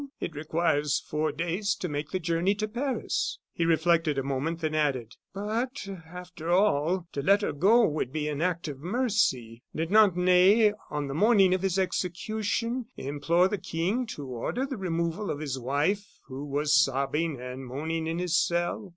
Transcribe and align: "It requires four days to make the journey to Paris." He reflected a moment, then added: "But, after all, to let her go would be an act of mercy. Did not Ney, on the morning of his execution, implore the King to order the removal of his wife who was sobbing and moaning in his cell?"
"It 0.19 0.33
requires 0.35 0.99
four 0.99 1.31
days 1.31 1.75
to 1.75 1.87
make 1.87 2.09
the 2.09 2.17
journey 2.19 2.55
to 2.55 2.67
Paris." 2.67 3.37
He 3.53 3.65
reflected 3.65 4.17
a 4.17 4.23
moment, 4.23 4.59
then 4.61 4.73
added: 4.73 5.13
"But, 5.31 5.87
after 5.87 6.49
all, 6.49 7.07
to 7.11 7.21
let 7.21 7.43
her 7.43 7.53
go 7.53 7.87
would 7.87 8.11
be 8.11 8.27
an 8.27 8.41
act 8.41 8.67
of 8.67 8.79
mercy. 8.79 9.61
Did 9.75 9.91
not 9.91 10.17
Ney, 10.17 10.73
on 10.89 11.05
the 11.07 11.13
morning 11.13 11.53
of 11.53 11.61
his 11.61 11.77
execution, 11.77 12.85
implore 12.97 13.47
the 13.47 13.59
King 13.59 14.07
to 14.07 14.25
order 14.25 14.65
the 14.65 14.75
removal 14.75 15.29
of 15.29 15.37
his 15.37 15.59
wife 15.59 16.03
who 16.25 16.45
was 16.47 16.73
sobbing 16.73 17.39
and 17.39 17.63
moaning 17.67 18.07
in 18.07 18.17
his 18.17 18.35
cell?" 18.43 18.89